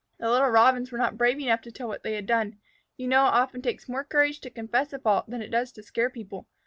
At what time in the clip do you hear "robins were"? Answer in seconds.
0.49-0.97